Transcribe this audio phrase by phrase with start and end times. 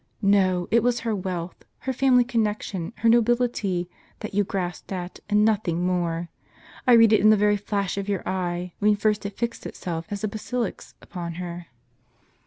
[0.23, 3.87] No, it was her wealth, her family connection, her nobility,
[4.21, 6.29] that you grasped at, and nothing more;
[6.87, 10.07] I read it in the very flash of your eye, when first it fixed itself,
[10.09, 11.67] as a basilisk's, upon her."